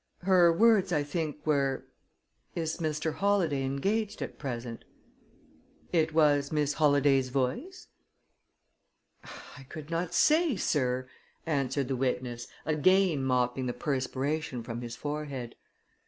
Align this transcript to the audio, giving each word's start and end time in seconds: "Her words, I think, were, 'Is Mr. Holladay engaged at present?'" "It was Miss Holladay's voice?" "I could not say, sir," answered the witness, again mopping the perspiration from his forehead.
"Her 0.23 0.51
words, 0.51 0.91
I 0.91 1.03
think, 1.03 1.45
were, 1.45 1.85
'Is 2.55 2.77
Mr. 2.77 3.13
Holladay 3.13 3.61
engaged 3.63 4.23
at 4.23 4.39
present?'" 4.39 4.83
"It 5.93 6.11
was 6.11 6.51
Miss 6.51 6.73
Holladay's 6.73 7.29
voice?" 7.29 7.85
"I 9.23 9.61
could 9.69 9.91
not 9.91 10.15
say, 10.15 10.55
sir," 10.55 11.07
answered 11.45 11.87
the 11.87 11.95
witness, 11.95 12.47
again 12.65 13.21
mopping 13.23 13.67
the 13.67 13.73
perspiration 13.73 14.63
from 14.63 14.81
his 14.81 14.95
forehead. 14.95 15.53